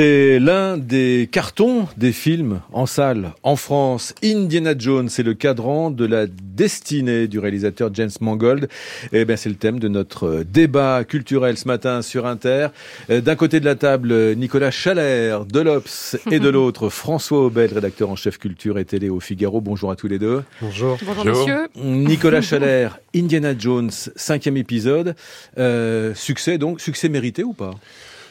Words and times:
C'est 0.00 0.38
l'un 0.38 0.78
des 0.78 1.28
cartons 1.28 1.88
des 1.96 2.12
films 2.12 2.60
en 2.72 2.86
salle 2.86 3.32
en 3.42 3.56
France. 3.56 4.14
Indiana 4.22 4.74
Jones, 4.78 5.08
c'est 5.08 5.24
le 5.24 5.34
cadran 5.34 5.90
de 5.90 6.06
la 6.06 6.28
destinée 6.28 7.26
du 7.26 7.40
réalisateur 7.40 7.90
James 7.94 8.12
Mangold. 8.20 8.68
Et 9.12 9.22
eh 9.22 9.24
bien, 9.24 9.34
c'est 9.34 9.48
le 9.48 9.56
thème 9.56 9.80
de 9.80 9.88
notre 9.88 10.44
débat 10.44 11.02
culturel 11.02 11.58
ce 11.58 11.66
matin 11.66 12.00
sur 12.02 12.26
Inter. 12.26 12.68
Euh, 13.10 13.20
d'un 13.20 13.34
côté 13.34 13.58
de 13.58 13.64
la 13.64 13.74
table, 13.74 14.36
Nicolas 14.36 14.70
Chalère 14.70 15.44
de 15.44 15.58
l'Obs 15.58 16.16
et 16.30 16.38
de 16.38 16.48
l'autre, 16.48 16.90
François 16.90 17.46
Aubel, 17.46 17.74
rédacteur 17.74 18.08
en 18.08 18.14
chef 18.14 18.38
culture 18.38 18.78
et 18.78 18.84
télé 18.84 19.08
au 19.08 19.18
Figaro. 19.18 19.60
Bonjour 19.60 19.90
à 19.90 19.96
tous 19.96 20.06
les 20.06 20.20
deux. 20.20 20.44
Bonjour. 20.60 20.96
Bonjour, 21.04 21.24
monsieur. 21.24 21.66
Nicolas 21.74 22.40
Chalère, 22.40 23.00
Indiana 23.16 23.52
Jones, 23.58 23.90
cinquième 23.90 24.58
épisode. 24.58 25.16
Euh, 25.58 26.14
succès 26.14 26.56
donc, 26.56 26.80
succès 26.80 27.08
mérité 27.08 27.42
ou 27.42 27.52
pas? 27.52 27.72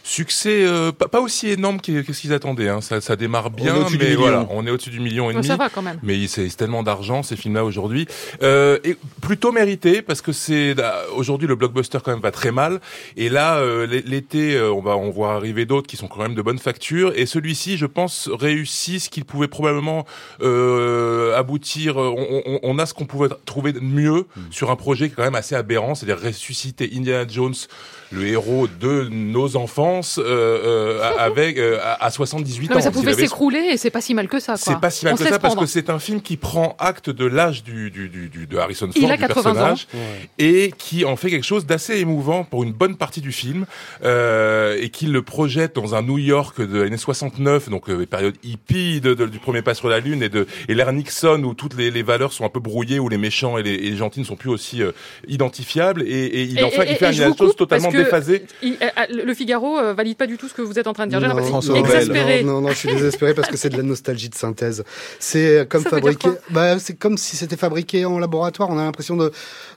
Succès 0.08 0.64
euh, 0.66 0.94
pas, 0.94 1.20
aussi 1.20 1.50
énorme 1.50 1.82
que, 1.82 2.02
ce 2.14 2.22
qu'ils 2.22 2.32
attendaient. 2.32 2.70
Hein. 2.70 2.80
Ça, 2.80 3.02
ça 3.02 3.18
démarre 3.18 3.50
bien, 3.50 3.76
mais 4.00 4.16
voilà, 4.16 4.48
on 4.52 4.66
est 4.66 4.72
au-dessus 4.72 4.90
du 4.90 5.02
million 5.02 5.30
et 5.30 5.34
demi. 5.34 5.46
ça 5.46 5.58
va 5.58 5.68
quand 5.68 5.82
même. 5.82 6.00
Mais 6.02 6.28
c'est 6.28 6.48
tellement 6.56 6.82
d'argent 6.82 7.24
ces 7.24 7.36
films-là 7.36 7.66
aujourd'hui. 7.66 8.08
Euh, 8.42 8.80
et 8.86 8.96
plutôt 9.22 9.52
mérité 9.52 10.02
parce 10.02 10.22
que 10.22 10.32
c'est 10.32 10.76
bah, 10.76 11.02
aujourd'hui 11.14 11.46
le 11.46 11.56
blockbuster 11.56 11.98
quand 12.02 12.12
même 12.12 12.22
va 12.22 12.32
très 12.32 12.54
mal. 12.54 12.80
Et 13.18 13.28
là, 13.28 13.58
euh, 13.58 13.86
l'été, 13.86 14.56
euh, 14.56 14.72
on 14.72 14.80
va 14.80 14.96
on 14.96 15.10
voit 15.10 15.34
arriver 15.34 15.66
d'autres 15.66 15.88
qui 15.88 15.98
sont 15.98 16.08
quand 16.08 16.22
même 16.22 16.36
de 16.36 16.42
bonne 16.42 16.60
facture. 16.60 17.12
Et 17.18 17.26
celui-ci, 17.26 17.76
je 17.76 17.86
pense, 17.86 18.30
réussit 18.32 19.02
ce 19.02 19.10
qu'il 19.10 19.26
pouvait 19.26 19.50
probablement 19.50 20.06
euh, 20.42 21.38
aboutir. 21.38 21.98
On, 21.98 22.44
on, 22.46 22.60
on, 22.64 22.80
a 22.80 22.86
ce 22.86 22.94
qu'on 22.94 23.08
pouvait 23.08 23.28
trouver 23.46 23.74
de 23.74 23.82
mieux 23.82 24.26
hmm. 24.38 24.42
sur 24.52 24.72
un 24.72 24.78
projet 24.78 25.08
qui 25.08 25.14
est 25.14 25.16
quand 25.18 25.24
même 25.24 25.36
assez 25.36 25.56
aberrant, 25.56 25.96
c'est-à-dire 25.96 26.24
ressusciter 26.26 26.90
Indiana 26.96 27.26
Jones, 27.28 27.56
le 28.14 28.26
héros 28.26 28.70
de 28.80 29.10
nos 29.12 29.58
enfants 29.58 29.97
euh, 30.18 31.02
euh, 31.02 31.12
avec 31.20 31.58
euh, 31.58 31.80
à 32.00 32.10
78 32.10 32.70
non, 32.70 32.76
mais 32.76 32.82
Ça 32.82 32.92
pouvait 32.92 33.14
s'écrouler 33.14 33.60
et 33.72 33.78
c'est 33.78 33.90
pas 33.90 34.02
si 34.02 34.14
mal 34.14 34.28
que 34.28 34.40
ça. 34.40 34.56
C'est 34.58 34.80
pas 34.80 34.90
si 34.90 35.06
mal 35.06 35.16
que 35.16 35.24
ça 35.24 35.40
parce 35.40 35.56
que 35.56 35.66
c'est 35.66 35.90
un 35.90 36.00
film 36.00 36.22
qui 36.22 36.38
prend 36.38 36.76
acte 36.80 37.10
de 37.10 37.26
l'âge 37.26 37.64
du, 37.64 37.92
du, 37.92 38.10
du, 38.10 38.48
de 38.48 38.58
Harrison 38.58 38.90
Ford, 38.92 39.12
du 39.12 39.18
personnage, 39.18 39.88
et 40.38 40.72
qui 40.78 41.06
en 41.06 41.16
fait 41.16 41.30
quelque 41.30 41.46
chose 41.46 41.66
d'assez 41.66 41.98
émouvant 41.98 42.44
pour 42.44 42.64
une 42.64 42.74
bonne 42.74 42.98
partie 42.98 43.22
du 43.22 43.32
film 43.32 43.66
et 44.04 44.90
qui 44.90 45.08
le 45.08 45.22
projette 45.22 45.76
dans 45.76 45.96
un 45.96 46.02
New 46.02 46.18
York 46.18 46.62
de 46.62 46.82
l'année 46.82 46.98
69, 46.98 47.70
donc 47.70 47.92
période 48.06 48.36
hippie 48.44 49.02
de, 49.02 49.14
du 49.14 49.40
premier 49.40 49.62
pas 49.62 49.74
sur 49.74 49.90
la 49.90 50.00
lune 50.00 50.24
et 50.24 50.30
de 50.30 50.48
et 50.68 50.74
l'ère 50.74 50.94
Nixon 50.94 51.44
où 51.44 51.54
toutes 51.54 51.76
les, 51.76 51.92
les, 51.92 52.04
valeurs 52.04 52.34
sont 52.34 52.46
un 52.46 52.50
peu 52.50 52.60
brouillées, 52.60 53.00
où 53.00 53.10
les 53.10 53.18
méchants 53.18 53.58
et 53.58 53.64
les, 53.64 53.74
et 53.74 53.90
les 53.90 53.96
gentils 53.98 54.20
ne 54.20 54.26
sont 54.26 54.36
plus 54.36 54.50
aussi 54.50 54.82
identifiables 55.28 56.04
et, 56.04 56.26
et 56.26 56.44
il 56.44 56.58
il 56.90 56.96
fait 56.96 57.14
une 57.14 57.38
chose 57.38 57.56
totalement 57.56 57.92
déphasée. 57.92 58.46
le 58.62 59.34
Figaro 59.34 59.78
euh, 59.88 59.94
valide 59.94 60.18
pas 60.18 60.28
du 60.28 60.38
tout 60.38 60.48
ce 60.48 60.54
que 60.54 60.62
vous 60.62 60.78
êtes 60.78 60.88
en 60.88 60.94
train 60.94 61.06
de 61.06 61.12
dire. 61.12 61.20
J'ai 61.20 61.28
l'impression 61.28 61.76
exaspéré. 61.76 62.44
Non, 62.44 62.62
non, 62.62 62.70
je 62.70 62.76
suis 62.76 62.90
désespéré 62.90 63.34
parce 63.34 63.50
que 63.50 63.58
c'est 63.58 63.70
de 63.70 63.78
la 63.78 63.84
nostalgie 63.84 64.30
de 64.30 64.36
synthèse. 64.36 64.84
C'est 65.20 65.68
comme 65.70 65.84
fabriqué. 65.84 66.30
Bah, 66.50 66.80
c'est 66.80 66.96
comme 66.96 67.18
si 67.18 67.36
c'était 67.36 67.58
fabriqué 67.58 68.06
en 68.06 68.20
laboratoire. 68.20 68.70
On 68.70 68.78
a 68.78 68.84
l'impression 68.84 69.16
de, 69.16 69.32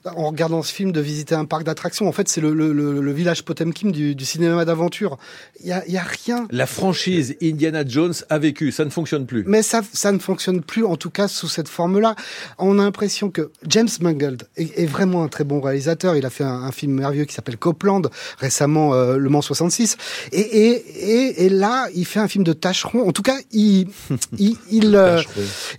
en 0.04 0.28
regardant 0.28 0.62
ce 0.62 0.72
film, 0.72 0.92
de 0.92 1.00
visiter 1.00 1.34
un 1.34 1.44
parc 1.44 1.64
d'attractions. 1.64 2.08
En 2.08 2.12
fait, 2.12 2.28
c'est 2.28 2.40
le, 2.40 2.52
le, 2.52 2.72
le, 2.72 3.12
village 3.12 3.44
Potemkin 3.44 3.90
du, 3.90 4.14
du 4.14 4.24
cinéma 4.24 4.64
d'aventure. 4.64 5.18
Il 5.60 5.68
y 5.68 5.72
a, 5.72 5.86
y 5.88 5.96
a 5.96 6.02
rien. 6.02 6.46
La 6.50 6.66
franchise 6.66 7.36
Indiana 7.42 7.84
Jones 7.86 8.14
a 8.28 8.38
vécu. 8.38 8.72
Ça 8.72 8.84
ne 8.84 8.90
fonctionne 8.90 9.26
plus. 9.26 9.44
Mais 9.46 9.62
ça, 9.62 9.82
ça 9.92 10.12
ne 10.12 10.18
fonctionne 10.18 10.62
plus, 10.62 10.84
en 10.84 10.96
tout 10.96 11.10
cas 11.10 11.28
sous 11.28 11.48
cette 11.48 11.68
forme-là. 11.68 12.14
On 12.58 12.78
a 12.78 12.84
l'impression 12.84 13.30
que 13.30 13.50
James 13.66 13.88
Mangold 14.00 14.44
est, 14.56 14.78
est, 14.78 14.86
vraiment 14.86 15.22
un 15.22 15.28
très 15.28 15.44
bon 15.44 15.60
réalisateur. 15.60 16.16
Il 16.16 16.26
a 16.26 16.30
fait 16.30 16.44
un, 16.44 16.62
un 16.62 16.72
film 16.72 16.92
merveilleux 16.92 17.24
qui 17.24 17.34
s'appelle 17.34 17.56
Copland 17.56 18.02
récemment, 18.38 18.94
euh, 18.94 19.16
Le 19.16 19.28
Mans 19.28 19.42
66. 19.42 19.96
Et, 20.32 20.40
et, 20.40 20.70
et, 20.76 21.46
et, 21.46 21.48
là, 21.48 21.88
il 21.94 22.04
fait 22.04 22.20
un 22.20 22.28
film 22.28 22.44
de 22.44 22.52
tâcheron. 22.52 23.08
En 23.08 23.12
tout 23.12 23.22
cas, 23.22 23.36
il, 23.52 23.88
il, 24.38 24.56
il, 24.70 24.96
euh, 24.96 25.22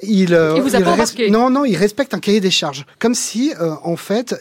il, 0.02 0.34
euh, 0.34 0.54
il, 0.56 0.62
vous 0.62 0.76
a 0.76 0.82
pas 0.82 0.96
Non, 1.30 1.50
non, 1.50 1.66
il 1.66 1.76
respecte 1.76 2.14
un 2.14 2.20
cahier 2.20 2.40
des 2.40 2.52
charges. 2.52 2.86
Comme 3.00 3.16
si, 3.16 3.54
euh, 3.60 3.74
en 3.84 3.96
fait, 3.96 4.36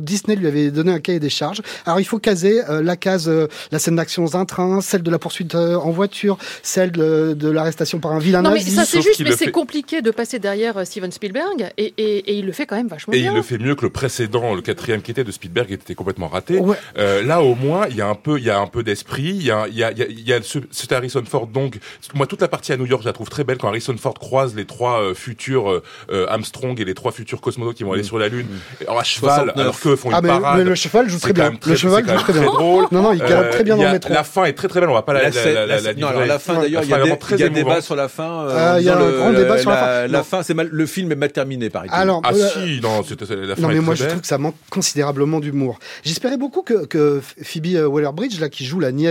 Disney 0.00 0.36
lui 0.36 0.46
avait 0.46 0.70
donné 0.70 0.92
un 0.92 1.00
cahier 1.00 1.20
des 1.20 1.30
charges. 1.30 1.62
Alors, 1.84 2.00
il 2.00 2.04
faut 2.04 2.18
caser 2.18 2.62
la 2.68 2.96
case, 2.96 3.30
la 3.70 3.78
scène 3.78 3.96
d'action 3.96 4.24
dans 4.24 4.36
un 4.36 4.44
train, 4.44 4.80
celle 4.80 5.02
de 5.02 5.10
la 5.10 5.18
poursuite 5.18 5.54
en 5.54 5.90
voiture, 5.90 6.38
celle 6.62 6.92
de, 6.92 7.34
de 7.34 7.48
l'arrestation 7.48 7.98
par 7.98 8.12
un 8.12 8.18
vilain 8.18 8.42
non, 8.42 8.50
nazi. 8.50 8.70
mais 8.70 8.76
ça 8.76 8.84
c'est 8.84 9.02
juste, 9.02 9.20
mais 9.20 9.32
c'est 9.32 9.50
compliqué 9.50 10.02
de 10.02 10.10
passer 10.10 10.38
derrière 10.38 10.86
Steven 10.86 11.10
Spielberg, 11.10 11.70
et, 11.76 11.94
et, 11.96 12.18
et, 12.18 12.38
il 12.38 12.46
le 12.46 12.52
fait 12.52 12.66
quand 12.66 12.76
même 12.76 12.88
vachement 12.88 13.14
et 13.14 13.20
bien. 13.20 13.30
Et 13.30 13.34
il 13.34 13.36
le 13.36 13.42
fait 13.42 13.58
mieux 13.58 13.74
que 13.74 13.82
le 13.82 13.90
précédent, 13.90 14.54
le 14.54 14.62
quatrième 14.62 15.02
qui 15.02 15.10
était 15.10 15.24
de 15.24 15.32
Spielberg, 15.32 15.68
qui 15.68 15.74
était 15.74 15.94
complètement 15.94 16.28
raté. 16.28 16.58
Ouais. 16.58 16.76
là, 16.96 17.42
au 17.42 17.54
moins, 17.54 17.86
il 17.88 17.96
y 17.96 18.00
a 18.00 18.08
un 18.08 18.14
peu, 18.14 18.38
il 18.38 18.44
y 18.44 18.50
a 18.50 18.58
un 18.58 18.66
peu 18.66 18.82
d'esprit, 18.82 19.15
il 19.22 19.42
y 19.42 19.50
a, 19.50 19.66
il 19.68 19.76
y 19.76 19.84
a, 19.84 19.90
il 19.92 20.28
y 20.28 20.32
a 20.32 20.42
ce, 20.42 20.58
cet 20.70 20.92
Harrison 20.92 21.22
Ford. 21.24 21.46
Donc, 21.46 21.78
moi, 22.14 22.26
toute 22.26 22.40
la 22.40 22.48
partie 22.48 22.72
à 22.72 22.76
New 22.76 22.86
York, 22.86 23.02
je 23.02 23.08
la 23.08 23.12
trouve 23.12 23.28
très 23.28 23.44
belle 23.44 23.58
quand 23.58 23.68
Harrison 23.68 23.96
Ford 23.96 24.14
croise 24.14 24.54
les 24.54 24.64
trois 24.64 25.00
euh, 25.00 25.14
futurs 25.14 25.70
euh, 25.70 25.82
euh, 26.10 26.26
Armstrong 26.28 26.78
et 26.80 26.84
les 26.84 26.94
trois 26.94 27.12
futurs 27.12 27.40
cosmonautes 27.40 27.76
qui 27.76 27.84
vont 27.84 27.92
aller 27.92 28.02
mm. 28.02 28.06
sur 28.06 28.18
la 28.18 28.28
Lune 28.28 28.46
mm. 28.46 28.90
à 28.90 29.04
cheval, 29.04 29.52
alors 29.56 29.78
qu'eux 29.78 29.96
font 29.96 30.10
ah, 30.12 30.18
une 30.18 30.22
mais, 30.22 30.28
parade. 30.28 30.58
Mais 30.58 30.64
le 30.64 30.74
cheval 30.74 31.08
joue 31.08 31.18
très 31.18 31.32
bien. 31.32 31.52
Très, 31.52 31.70
le 31.70 31.76
cheval 31.76 32.06
joue 32.06 32.16
très 32.16 32.32
bien. 32.32 32.44
drôle. 32.44 32.86
Non, 32.92 33.02
non, 33.02 33.12
il 33.12 33.18
galope 33.18 33.50
très 33.50 33.64
bien 33.64 33.76
dans 33.76 33.84
le 33.84 33.92
métro. 33.92 34.12
La 34.12 34.24
fin 34.24 34.44
est 34.44 34.52
très 34.52 34.68
très 34.68 34.80
belle. 34.80 34.88
On 34.88 34.94
va 34.94 35.02
pas 35.02 35.12
la, 35.12 35.30
la, 35.30 35.66
la, 35.66 35.80
la, 35.80 35.94
non, 35.94 36.08
alors 36.08 36.26
la 36.26 36.38
fin 36.38 36.60
d'ailleurs, 36.60 36.82
il 36.84 36.90
y 36.90 36.94
a, 36.94 36.98
des, 37.02 37.80
sur 37.80 37.96
la 37.96 38.08
fin. 38.08 38.78
Il 38.78 38.84
y 38.84 38.88
a 38.88 38.96
un 38.96 39.12
grand 39.12 39.32
débat 39.32 39.58
sur 39.58 39.70
la 39.70 39.76
fin. 39.76 40.06
La 40.06 40.22
fin, 40.22 40.42
c'est 40.42 40.54
mal, 40.54 40.68
le 40.70 40.86
film 40.86 41.12
est 41.12 41.16
mal 41.16 41.32
terminé, 41.32 41.70
par 41.70 41.84
exemple. 41.84 42.00
Alors, 42.00 42.22
ah 42.24 42.32
si, 42.32 42.80
non, 42.82 43.02
la 43.30 43.56
fin 43.56 43.62
Non, 43.62 43.68
mais 43.68 43.80
moi, 43.80 43.94
je 43.94 44.04
trouve 44.04 44.20
que 44.20 44.26
ça 44.26 44.38
manque 44.38 44.56
considérablement 44.70 45.40
d'humour. 45.40 45.78
J'espérais 46.04 46.36
beaucoup 46.36 46.62
que, 46.62 46.86
que 46.86 47.20
Phoebe 47.42 47.86
Waller-Bridge, 47.86 48.40
là, 48.40 48.48
qui 48.48 48.64
joue 48.64 48.80
la 48.80 48.92
nièce 48.92 49.05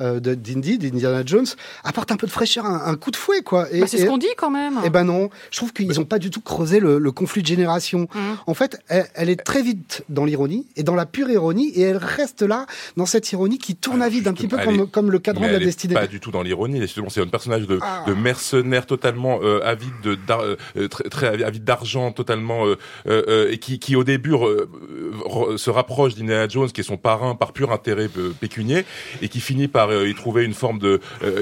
d'Indy, 0.00 0.78
d'Indiana 0.78 1.22
Jones, 1.24 1.46
apporte 1.84 2.12
un 2.12 2.16
peu 2.16 2.26
de 2.26 2.32
fraîcheur, 2.32 2.64
un, 2.66 2.96
coup 2.96 3.10
de 3.10 3.16
fouet, 3.16 3.42
quoi. 3.42 3.66
Et, 3.72 3.80
bah, 3.80 3.86
c'est 3.86 3.98
ce 3.98 4.06
qu'on 4.06 4.18
dit 4.18 4.26
quand 4.36 4.50
même. 4.50 4.80
Eh 4.84 4.90
ben 4.90 5.04
non, 5.04 5.30
je 5.50 5.56
trouve 5.58 5.72
qu'ils 5.72 5.88
n'ont 5.98 6.04
pas 6.04 6.18
du 6.18 6.30
tout 6.30 6.40
creusé 6.40 6.80
le, 6.80 6.98
le 6.98 7.12
conflit 7.12 7.42
de 7.42 7.46
génération. 7.46 8.08
Mmh. 8.14 8.18
En 8.46 8.54
fait, 8.54 8.80
elle, 8.88 9.06
elle, 9.14 9.30
est 9.30 9.36
très 9.36 9.62
vite 9.62 10.04
dans 10.08 10.24
l'ironie 10.24 10.66
et 10.76 10.82
dans 10.82 10.94
la 10.94 11.06
pure 11.06 11.30
ironie, 11.30 11.68
et 11.70 11.82
elle 11.82 11.96
reste 11.96 12.42
là 12.42 12.66
dans 12.96 13.06
cette 13.06 13.30
ironie 13.32 13.58
qui 13.58 13.76
tourne 13.76 14.02
à 14.02 14.08
vide, 14.08 14.28
un 14.28 14.32
petit 14.32 14.48
peu 14.48 14.58
comme, 14.58 14.80
est, 14.80 14.90
comme 14.90 15.10
le 15.10 15.18
cadran 15.18 15.46
de 15.46 15.52
la 15.52 15.58
destinée. 15.58 15.94
Pas 15.94 16.06
du 16.06 16.20
tout 16.20 16.30
dans 16.30 16.42
l'ironie. 16.42 16.82
C'est 17.08 17.20
un 17.20 17.26
personnage 17.26 17.66
de, 17.66 17.78
ah. 17.82 18.04
de 18.06 18.14
mercenaire 18.14 18.86
totalement 18.86 19.40
euh, 19.42 19.60
avide 19.64 19.92
de 20.02 20.16
euh, 20.76 20.88
très, 20.88 21.04
très, 21.04 21.42
avide 21.42 21.64
d'argent, 21.64 22.12
totalement 22.12 22.66
euh, 22.66 22.76
euh, 23.06 23.50
et 23.50 23.58
qui, 23.58 23.78
qui 23.78 23.96
au 23.96 24.04
début 24.04 24.34
se 25.56 25.70
rapproche 25.70 26.14
d'Indiana 26.14 26.48
Jones, 26.48 26.70
qui 26.70 26.80
est 26.80 26.84
son 26.84 26.96
parrain 26.96 27.34
par 27.34 27.52
pur 27.52 27.72
intérêt 27.72 28.08
pécunier, 28.40 28.84
et 29.22 29.28
qui 29.28 29.37
finit 29.40 29.68
par 29.68 29.92
y 29.92 30.14
trouver 30.14 30.44
une 30.44 30.54
forme 30.54 30.78
de 30.78 31.00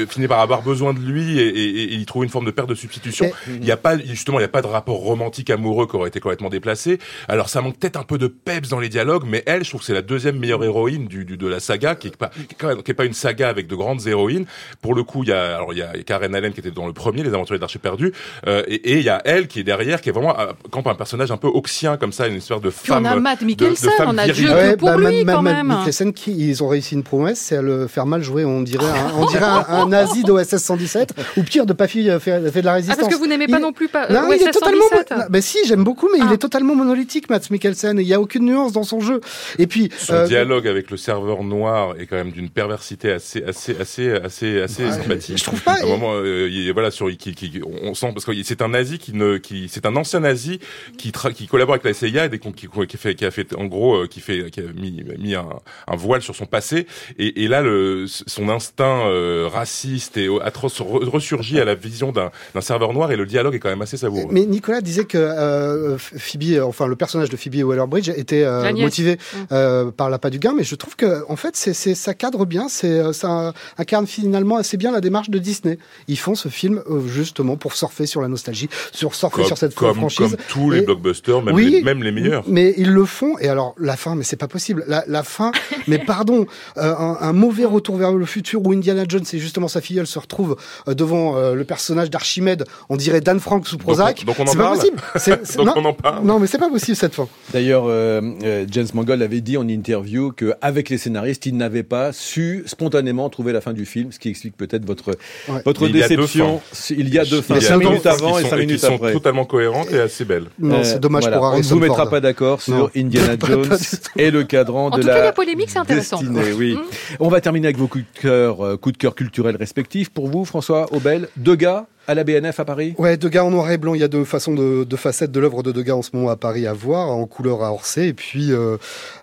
finit 0.09 0.29
par 0.29 0.41
avoir 0.41 0.63
besoin 0.63 0.95
de 0.95 1.01
lui 1.01 1.39
et, 1.39 1.47
et, 1.47 1.83
et, 1.83 1.95
il 1.95 2.07
trouve 2.07 2.25
une 2.25 2.31
forme 2.31 2.47
de 2.47 2.51
perte 2.51 2.69
de 2.69 2.75
substitution. 2.75 3.31
Il 3.49 3.61
n'y 3.61 3.71
a 3.71 3.77
pas 3.77 3.99
justement 3.99 4.39
il 4.39 4.43
n'y 4.43 4.47
a 4.47 4.49
pas 4.49 4.63
de 4.63 4.67
rapport 4.67 4.97
romantique 4.97 5.51
amoureux 5.51 5.87
qui 5.87 5.97
aurait 5.97 6.09
été 6.09 6.21
complètement 6.21 6.49
déplacé. 6.49 6.99
Alors 7.29 7.49
ça 7.49 7.61
manque 7.61 7.79
peut-être 7.79 7.99
un 7.99 8.05
peu 8.05 8.19
de 8.19 8.27
peps 8.27 8.69
dans 8.69 8.81
les 8.81 8.89
dialogues, 8.89 9.25
mais 9.27 9.43
elle, 9.47 9.65
je 9.65 9.71
trouve 9.71 9.81
que 9.81 9.87
c'est 9.87 9.95
la 9.95 10.03
deuxième 10.03 10.39
meilleure 10.39 10.65
héroïne 10.65 11.07
du, 11.07 11.25
du 11.25 11.37
de 11.37 11.47
la 11.47 11.61
saga, 11.61 11.95
qui 11.95 12.09
est 12.09 12.17
pas 12.17 12.31
qui 12.49 12.91
est 12.91 12.95
pas 12.95 13.05
une 13.05 13.13
saga 13.13 13.49
avec 13.49 13.67
de 13.67 13.75
grandes 13.75 14.07
héroïnes. 14.07 14.47
Pour 14.81 14.95
le 14.95 15.03
coup, 15.03 15.23
il 15.23 15.31
y 15.31 15.33
a 15.33 15.57
alors 15.57 15.73
il 15.73 15.79
y 15.79 15.83
a 15.83 15.93
Karen 16.05 16.35
Allen 16.35 16.53
qui 16.53 16.61
était 16.61 16.71
dans 16.71 16.87
le 16.87 16.93
premier, 16.93 17.23
Les 17.23 17.33
Aventuriers 17.35 17.61
d'Archer 17.61 17.79
perdu, 17.79 18.13
euh, 18.47 18.63
et 18.69 18.99
il 18.99 19.03
y 19.03 19.09
a 19.09 19.21
elle 19.25 19.49
qui 19.49 19.61
est 19.61 19.65
derrière, 19.65 20.01
qui 20.01 20.09
est 20.09 20.13
vraiment 20.13 20.37
quand 20.71 20.87
un 20.87 20.95
personnage 20.95 21.31
un 21.31 21.37
peu 21.37 21.49
oxien 21.49 21.97
comme 21.97 22.13
ça, 22.13 22.29
une 22.29 22.37
espèce 22.37 22.61
de 22.61 22.71
femme. 22.71 23.03
Puis 23.03 23.13
on 23.13 23.17
a 23.17 23.21
Matt 23.21 23.43
Mikkelsen, 23.43 23.91
on 24.07 24.19
a 24.19 24.29
Dieu 24.29 24.51
ouais, 24.51 24.77
pour 24.77 24.89
bah, 24.89 24.97
lui 24.97 25.25
Matt, 25.25 25.37
quand 25.37 25.43
Matt 25.43 25.57
même. 25.57 25.77
Mikkelsen, 25.77 26.13
qui 26.13 26.49
ils 26.49 26.63
ont 26.63 26.69
réussi 26.69 26.95
une 26.95 27.03
promesse, 27.03 27.41
c'est 27.41 27.57
à 27.57 27.63
le 27.63 27.86
faire 27.89 28.07
mal 28.07 28.23
jouer. 28.23 28.45
On 28.45 28.63
dirait 28.63 28.87
un, 28.87 29.13
on 29.19 29.27
dirait 29.31 29.45
un, 29.45 29.65
un 29.69 29.89
nazi 29.89 30.23
d'OSS 30.23 30.57
117 30.57 31.15
ou 31.37 31.43
pire 31.43 31.67
de 31.67 31.73
Pafi 31.73 32.09
fait, 32.21 32.51
fait 32.51 32.61
de 32.61 32.67
la 32.67 32.75
résistance. 32.75 32.99
Ah, 32.99 33.03
parce 33.03 33.15
que 33.15 33.19
vous 33.19 33.27
n'aimez 33.27 33.47
pas 33.47 33.59
non 33.59 33.73
plus 33.73 33.89
pas, 33.89 34.09
non, 34.09 34.29
OSS 34.29 34.41
il 34.41 34.49
est 34.49 34.51
totalement. 34.51 34.89
117 34.91 35.31
Ben 35.31 35.43
si, 35.43 35.59
j'aime 35.67 35.85
beaucoup, 35.85 36.09
mais 36.13 36.19
ah. 36.23 36.27
il 36.29 36.35
est 36.35 36.39
totalement 36.39 36.75
monolithique, 36.75 37.31
Matt 37.31 37.51
Mikkelsen. 37.51 37.99
Il 37.99 38.07
y 38.07 38.15
a 38.15 38.21
aucune 38.21 38.45
nuance 38.45 38.73
dans 38.73 38.85
son 38.85 39.01
jeu. 39.01 39.21
Et 39.59 39.67
puis 39.67 39.91
son 39.99 40.15
euh, 40.15 40.27
dialogue 40.27 40.67
avec 40.67 40.91
le 40.91 40.97
serveur 40.97 41.43
noir 41.43 41.95
est 41.99 42.07
quand 42.07 42.17
même 42.17 42.33
d'une 42.33 42.51
perversité 42.51 43.13
assez, 43.13 43.43
assez, 43.45 43.77
assez, 43.77 44.13
assez, 44.13 44.61
assez 44.61 44.85
ouais, 44.85 44.93
sympathique. 44.93 45.39
Je 45.39 45.45
trouve 45.45 45.63
pas. 45.63 45.75
À 45.75 45.83
un 45.83 45.87
moment, 45.87 46.15
euh, 46.15 46.49
il, 46.51 46.73
voilà, 46.73 46.91
sur 46.91 47.09
qui, 47.17 47.35
qui, 47.35 47.61
on 47.83 47.95
sent 47.95 48.11
parce 48.13 48.25
que 48.25 48.33
c'est 48.43 48.63
un 48.63 48.69
nazi 48.69 48.99
qui 48.99 49.13
ne, 49.13 49.39
qui, 49.39 49.69
c'est 49.69 49.87
un 49.87 49.97
ancien 49.97 50.21
nazi 50.21 50.61
qui, 50.99 51.13
tra 51.13 51.31
qui 51.33 51.47
collabore 51.47 51.75
avec 51.75 51.85
la 51.85 51.95
CIA 51.95 52.27
et 52.27 52.29
des, 52.29 52.39
qui, 52.39 52.69
qui, 52.89 52.97
fait, 52.97 53.15
qui 53.15 53.25
a 53.25 53.31
fait, 53.31 53.55
en 53.55 53.67
gros, 53.67 53.97
euh, 53.97 54.07
qui 54.07 54.21
fait, 54.21 54.51
qui 54.51 54.61
a 54.61 54.65
mis, 54.75 55.05
mis 55.19 55.35
un, 55.35 55.49
un 55.87 55.97
voile 55.97 56.23
sur 56.23 56.35
son 56.35 56.47
passé. 56.47 56.87
Et, 57.19 57.45
et 57.45 57.49
là, 57.49 57.63
le, 57.63 57.76
son 58.07 58.49
instinct 58.49 59.07
euh, 59.07 59.49
raciste 59.53 60.17
et 60.17 60.29
atroce 60.43 60.81
ressurgit 60.81 61.61
à 61.61 61.65
la 61.65 61.75
vision 61.75 62.13
d'un 62.13 62.61
serveur 62.61 62.93
noir 62.93 63.13
et 63.13 63.17
le 63.17 63.27
dialogue 63.27 63.55
est 63.55 63.59
quand 63.59 63.69
même 63.69 63.83
assez 63.83 63.97
savoureux. 63.97 64.29
Mais 64.31 64.47
Nicolas 64.47 64.81
disait 64.81 65.05
que 65.05 65.19
euh, 65.19 65.99
Phoebe, 65.99 66.63
enfin 66.63 66.87
le 66.87 66.97
personnage 66.97 67.31
de 67.31 67.37
Phoebe 67.37 67.65
Waller-Bridge 67.65 68.11
était 68.11 68.45
euh, 68.45 68.73
motivé 68.73 69.15
mmh. 69.15 69.37
euh, 69.53 69.91
par 69.91 70.11
l'appât 70.11 70.31
du 70.31 70.39
gain, 70.39 70.55
mais 70.57 70.65
je 70.65 70.75
trouve 70.75 70.97
que 70.97 71.25
en 71.29 71.37
fait 71.37 71.57
c'est 71.57 71.75
ça 71.95 72.15
cadre 72.15 72.47
bien, 72.47 72.69
c'est 72.69 73.13
ça 73.13 73.53
incarne 73.79 74.07
finalement 74.07 74.57
assez 74.57 74.77
bien 74.77 74.93
la 74.93 75.01
démarche 75.01 75.31
de 75.31 75.39
Disney. 75.39 75.79
Ils 76.09 76.19
font 76.19 76.35
ce 76.35 76.49
film 76.49 76.83
euh, 76.91 77.07
justement 77.07 77.57
pour 77.57 77.75
surfer 77.75 78.07
sur 78.07 78.21
la 78.21 78.29
nostalgie, 78.29 78.69
sur 78.93 79.15
surfer 79.15 79.37
comme, 79.37 79.47
sur 79.47 79.59
cette 79.59 79.75
comme, 79.75 79.95
franchise. 79.95 80.31
Comme 80.31 80.37
tous 80.49 80.71
les 80.71 80.79
et, 80.79 80.83
blockbusters, 80.83 81.43
même, 81.43 81.55
oui, 81.55 81.71
les, 81.71 81.83
même 81.83 82.03
les 82.03 82.13
meilleurs. 82.13 82.45
Mais 82.47 82.75
ils 82.77 82.91
le 82.91 83.05
font 83.05 83.39
et 83.39 83.49
alors 83.49 83.75
la 83.79 83.97
fin, 83.97 84.15
mais 84.15 84.25
c'est 84.25 84.37
pas 84.37 84.49
possible. 84.49 84.85
La, 84.87 85.05
la 85.07 85.23
fin, 85.23 85.53
mais 85.87 85.99
pardon, 85.99 86.47
euh, 86.77 86.95
un, 86.97 87.19
un, 87.21 87.33
mauvais 87.33 87.66
Retour 87.67 87.97
vers 87.97 88.13
le 88.13 88.25
futur 88.27 88.61
où 88.65 88.73
Indiana 88.73 89.05
Jones 89.09 89.25
et 89.33 89.39
justement 89.39 89.69
sa 89.69 89.81
filleule 89.81 90.07
se 90.07 90.19
retrouvent 90.19 90.57
euh, 90.89 90.95
devant 90.95 91.37
euh, 91.37 91.55
le 91.55 91.65
personnage 91.65 92.11
d'Archimède, 92.11 92.65
on 92.89 92.97
dirait 92.97 93.21
Dan 93.21 93.41
Frank 93.41 93.67
sous 93.67 93.79
Prozac. 93.79 94.25
Donc 94.25 94.37
on, 94.41 94.45
donc 94.45 94.49
on 94.49 94.51
en 94.51 94.53
c'est 94.53 94.59
pas 94.59 94.65
parle. 94.65 94.79
possible. 94.79 95.57
Donc 95.57 95.67
non, 95.67 95.73
on 95.77 95.85
en 95.87 95.93
parle. 95.93 96.25
non, 96.25 96.39
mais 96.39 96.47
c'est 96.47 96.59
pas 96.59 96.69
possible 96.69 96.97
cette 96.97 97.15
fin. 97.15 97.29
D'ailleurs, 97.53 97.85
euh, 97.87 98.65
James 98.71 98.87
Mangold 98.95 99.23
avait 99.23 99.41
dit 99.41 99.57
en 99.57 99.67
interview 99.69 100.33
qu'avec 100.33 100.89
les 100.89 100.99
scénaristes, 100.99 101.47
il 101.47 101.57
n'avait 101.57 101.83
pas 101.83 102.13
su 102.13 102.63
spontanément 102.67 103.29
trouver 103.31 103.53
la 103.53 103.61
fin 103.61 103.73
du 103.73 103.87
film, 103.87 104.13
ce 104.13 104.19
qui 104.19 104.29
explique 104.29 104.57
peut-être 104.57 104.85
votre, 104.85 105.11
Ouais. 105.49 105.63
votre 105.65 105.83
Mais 105.85 105.91
il 105.91 105.97
y 105.97 106.03
a 106.03 106.09
deux 106.09 106.17
déception. 106.17 106.61
Il 106.91 107.09
y 107.15 107.19
a 107.19 107.25
deux 107.25 107.41
fins, 107.43 107.57
Il 107.57 107.63
y 107.63 107.65
a 107.65 107.69
cinq 107.69 107.79
deux 107.81 107.85
minutes 107.89 108.03
fins 108.03 108.11
avant 108.11 108.39
et 108.39 108.43
sont, 108.43 108.49
cinq 108.51 108.57
qui 108.61 108.67
minutes 108.67 108.81
sont 108.81 108.95
après. 108.97 109.13
totalement 109.13 109.45
cohérentes 109.45 109.91
et 109.93 110.01
assez 110.01 110.25
belles. 110.25 110.47
Non, 110.59 110.77
Euh, 110.77 110.85
c'est 110.85 110.99
dommage 111.01 111.23
voilà. 111.23 111.37
pour 111.39 111.47
On 111.47 111.49
ne 111.51 111.55
Harrison 111.55 111.75
vous 111.77 111.81
mettra 111.81 111.97
Ford. 111.97 112.11
pas 112.11 112.21
d'accord 112.21 112.61
sur 112.63 112.75
Non. 112.75 112.91
Indiana 112.97 113.35
Jones 113.47 113.77
et 114.17 114.31
le 114.31 114.45
cadran 114.45 114.87
En 114.87 114.91
de 114.91 115.01
tout 115.03 115.07
cas, 115.09 115.19
la 115.19 115.25
la 115.25 115.33
polémique, 115.33 115.71
c'est 115.71 115.79
intéressant. 115.79 116.19
destinée. 116.19 116.53
Oui. 116.57 116.75
Mmh. 116.77 117.17
On 117.21 117.29
va 117.29 117.41
terminer 117.41 117.56
avec 117.65 117.79
vos 117.79 117.87
coups 117.87 118.05
de 118.15 118.21
cœur, 118.21 118.65
euh, 118.65 118.77
coups 118.77 118.95
de 118.95 118.99
cœur 118.99 119.15
culturels 119.15 119.57
respectifs. 119.57 120.11
Pour 120.11 120.29
vous, 120.29 120.45
François 120.45 120.93
Aubel, 120.93 121.29
deux 121.37 121.57
gars 121.57 121.87
à 122.07 122.15
la 122.15 122.25
BNF 122.25 122.61
à 122.61 122.65
Paris? 122.65 122.95
Ouais, 122.99 123.17
Degas 123.17 123.43
en 123.43 123.51
noir 123.51 123.71
et 123.71 123.79
blanc. 123.79 123.95
Il 123.95 124.01
y 124.01 124.05
a 124.05 124.09
deux 124.09 124.25
façons 124.25 124.55
de, 124.55 124.97
facettes 124.97 125.33
de 125.33 125.41
l'œuvre 125.41 125.63
de 125.63 125.73
Degas 125.73 125.95
en 125.95 126.03
ce 126.03 126.11
moment 126.15 126.31
à 126.31 126.37
Paris 126.37 126.67
à 126.67 126.73
voir, 126.73 127.11
en 127.11 127.27
couleur 127.27 127.63
à 127.63 127.73
Orsay, 127.73 128.09
et 128.09 128.13
puis 128.13 128.53
euh, 128.53 128.77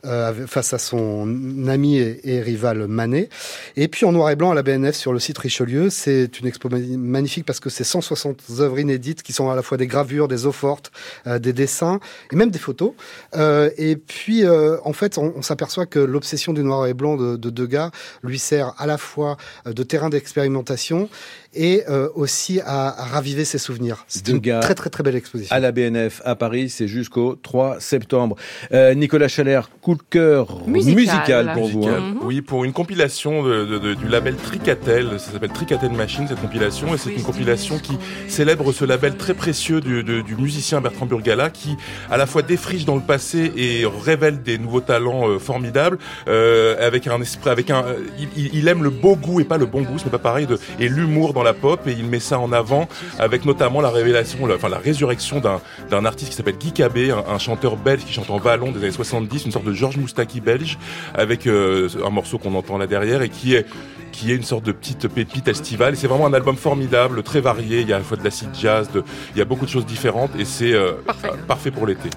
euh, 0.05 0.45
face 0.47 0.73
à 0.73 0.77
son 0.77 1.67
ami 1.67 1.97
et, 1.97 2.41
rival 2.41 2.87
Manet. 2.87 3.29
Et 3.77 3.87
puis 3.87 4.05
en 4.05 4.11
noir 4.11 4.29
et 4.31 4.35
blanc 4.35 4.51
à 4.51 4.55
la 4.55 4.63
BNF 4.63 4.95
sur 4.95 5.13
le 5.13 5.19
site 5.19 5.37
Richelieu. 5.37 5.89
C'est 5.89 6.39
une 6.39 6.47
expo 6.47 6.69
magnifique 6.69 7.45
parce 7.45 7.59
que 7.59 7.69
c'est 7.69 7.83
160 7.83 8.41
œuvres 8.59 8.79
inédites 8.79 9.23
qui 9.23 9.33
sont 9.33 9.49
à 9.49 9.55
la 9.55 9.61
fois 9.61 9.77
des 9.77 9.87
gravures, 9.87 10.27
des 10.27 10.45
eaux 10.45 10.51
fortes, 10.51 10.91
euh, 11.27 11.39
des 11.39 11.53
dessins 11.53 11.99
et 12.31 12.35
même 12.35 12.51
des 12.51 12.59
photos. 12.59 12.93
Et 13.77 13.95
puis 13.95 14.43
en 14.47 14.93
fait, 14.93 15.17
on, 15.17 15.41
s'aperçoit 15.41 15.85
que 15.85 15.99
l'obsession 15.99 16.53
du 16.53 16.63
noir 16.63 16.87
et 16.87 16.93
blanc 16.93 17.17
de, 17.17 17.35
de 17.35 17.49
Degas 17.49 17.91
lui 18.23 18.39
sert 18.39 18.73
à 18.77 18.85
la 18.85 18.97
fois 18.97 19.37
de 19.65 19.83
terrain 19.83 20.09
d'expérimentation 20.09 21.09
et 21.53 21.83
aussi 22.15 22.59
à, 22.65 22.72
à 22.73 23.05
raviver 23.05 23.45
ses 23.45 23.57
souvenirs. 23.57 24.05
C'est 24.07 24.27
une 24.27 24.41
très 24.41 24.73
très 24.75 24.89
très 24.89 25.03
belle 25.03 25.15
exposition. 25.15 25.55
à 25.55 25.59
la 25.59 25.71
BNF 25.71 26.21
à 26.25 26.35
Paris, 26.35 26.69
c'est 26.69 26.87
jusqu'au 26.87 27.35
3 27.35 27.79
septembre. 27.79 28.35
Euh, 28.73 28.93
Nicolas 28.95 29.27
Chalère, 29.27 29.69
coup 29.81 29.95
de 29.95 30.01
cœur 30.09 30.65
musical, 30.67 30.95
Musical. 30.95 31.51
pour 31.53 31.67
vous. 31.67 31.87
Hein. 31.87 32.15
Oui, 32.23 32.41
pour 32.41 32.63
une 32.63 32.73
compilation 32.73 33.43
de- 33.43 33.65
de- 33.65 33.77
de- 33.79 33.93
du 33.93 34.07
label 34.07 34.35
Tricatel, 34.35 35.19
ça 35.19 35.31
s'appelle 35.31 35.51
Tricatel 35.51 35.91
Machine, 35.91 36.25
cette 36.27 36.41
compilation, 36.41 36.93
et 36.95 36.97
c'est 36.97 37.11
une 37.13 37.23
compilation 37.23 37.77
qui 37.77 37.93
célèbre 38.27 38.71
ce 38.71 38.85
label 38.85 39.15
très 39.17 39.33
précieux 39.33 39.79
du, 39.81 40.03
de- 40.03 40.21
du 40.21 40.35
musicien 40.35 40.81
Bertrand 40.81 41.05
Burgala, 41.05 41.49
qui 41.49 41.75
à 42.09 42.17
la 42.17 42.25
fois 42.25 42.41
défriche 42.41 42.85
dans 42.85 42.95
le 42.95 43.01
passé 43.01 43.51
et 43.55 43.85
révèle 44.03 44.41
des 44.41 44.57
nouveaux 44.57 44.81
talents 44.81 45.29
euh, 45.29 45.37
formidables, 45.39 45.97
euh, 46.27 46.75
avec 46.85 47.07
un 47.07 47.21
esprit, 47.21 47.49
avec 47.49 47.69
un, 47.69 47.83
euh, 47.83 47.95
il, 48.19 48.27
il- 48.35 48.55
il 48.55 48.67
aime 48.67 48.83
le 48.83 48.89
beau 48.89 49.15
goût 49.15 49.39
et 49.39 49.43
pas 49.43 49.57
le 49.57 49.65
bon 49.65 49.81
goût, 49.83 49.99
ce 49.99 50.05
n'est 50.05 50.11
pas 50.11 50.17
pareil, 50.19 50.47
de, 50.47 50.57
et 50.79 50.87
l'humour 50.89 51.33
dans 51.33 51.43
la 51.43 51.53
pop, 51.53 51.81
et 51.87 51.91
il 51.91 52.05
met 52.05 52.19
ça 52.19 52.39
en 52.39 52.51
avant 52.51 52.62
avec 53.19 53.45
notamment 53.45 53.81
la 53.81 53.89
révélation, 53.89 54.45
la- 54.45 54.55
enfin 54.55 54.69
la 54.69 54.77
résurrection 54.79 55.39
d'un 55.39 55.59
d'un 55.89 56.05
artiste 56.05 56.31
qui 56.31 56.35
s'appelle 56.37 56.57
Guy 56.57 56.71
Cabé, 56.71 57.11
un, 57.11 57.23
un 57.33 57.37
chanteur 57.39 57.75
belge 57.77 58.03
qui 58.05 58.13
chante 58.13 58.29
en 58.29 58.37
vallon 58.37 58.71
des 58.71 58.79
années 58.79 58.91
70, 58.91 59.45
une 59.45 59.51
sorte 59.51 59.65
de 59.65 59.73
Georges 59.73 59.97
Moustaki 59.97 60.41
belge, 60.41 60.77
avec 61.13 61.47
euh, 61.47 61.89
un 62.05 62.09
morceau 62.09 62.37
qu'on 62.37 62.55
entend 62.55 62.77
là 62.77 62.87
derrière 62.87 63.21
et 63.21 63.29
qui 63.29 63.55
est 63.55 63.65
qui 64.11 64.31
est 64.31 64.35
une 64.35 64.43
sorte 64.43 64.63
de 64.63 64.71
petite 64.71 65.07
pépite 65.07 65.47
estivale. 65.47 65.97
C'est 65.97 66.05
vraiment 66.05 66.27
un 66.27 66.33
album 66.33 66.55
formidable, 66.55 67.23
très 67.23 67.41
varié. 67.41 67.81
Il 67.81 67.89
y 67.89 67.93
a 67.93 67.95
à 67.95 67.99
la 67.99 68.05
fois 68.05 68.15
de 68.15 68.23
l'acid 68.23 68.49
jazz, 68.53 68.87
de, 68.91 69.03
il 69.35 69.39
y 69.39 69.41
a 69.41 69.45
beaucoup 69.45 69.65
de 69.65 69.71
choses 69.71 69.87
différentes 69.87 70.29
et 70.37 70.45
c'est 70.45 70.71
euh, 70.73 70.91
Parfait. 71.05 71.29
euh, 71.33 71.37
parfait 71.47 71.71
pour 71.71 71.87
l'été. 71.87 72.09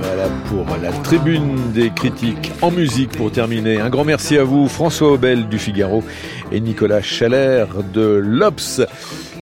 Voilà 0.00 0.28
pour 0.46 0.66
la 0.80 0.92
tribune 0.92 1.72
des 1.72 1.90
critiques 1.90 2.52
en 2.62 2.70
musique 2.70 3.10
pour 3.10 3.32
terminer. 3.32 3.80
Un 3.80 3.90
grand 3.90 4.04
merci 4.04 4.38
à 4.38 4.44
vous, 4.44 4.68
François 4.68 5.10
Aubel 5.10 5.48
du 5.48 5.58
Figaro 5.58 6.04
et 6.52 6.60
Nicolas 6.60 7.02
Chalère 7.02 7.82
de 7.92 8.20
l'Obs. 8.22 8.80